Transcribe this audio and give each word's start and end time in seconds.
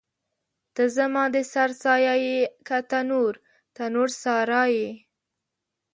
ته 0.75 0.83
زما 0.97 1.23
د 1.35 1.37
سر 1.51 1.69
سایه 1.83 2.15
یې 2.25 2.39
که 2.67 2.77
تنور، 2.89 3.33
تنور 3.75 4.09
سارا 4.21 4.63
یې 4.77 4.89